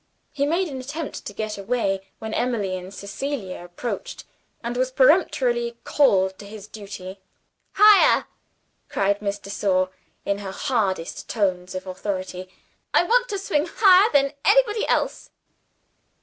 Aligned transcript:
He 0.31 0.47
made 0.47 0.67
an 0.67 0.79
attempt 0.79 1.25
to 1.27 1.31
get 1.31 1.59
away 1.59 2.01
when 2.17 2.33
Emily 2.33 2.75
and 2.75 2.91
Cecilia 2.91 3.63
approached, 3.63 4.23
and 4.63 4.75
was 4.75 4.89
peremptorily 4.91 5.73
recalled 5.73 6.39
to 6.39 6.45
his 6.47 6.65
duty. 6.67 7.19
"Higher!" 7.73 8.25
cried 8.89 9.21
Miss 9.21 9.37
de 9.37 9.51
Sor, 9.51 9.91
in 10.25 10.39
her 10.39 10.51
hardest 10.53 11.29
tones 11.29 11.75
of 11.75 11.85
authority. 11.85 12.49
"I 12.95 13.03
want 13.03 13.29
to 13.29 13.37
swing 13.37 13.67
higher 13.71 14.11
than 14.11 14.33
anybody 14.43 14.87
else!" 14.87 15.29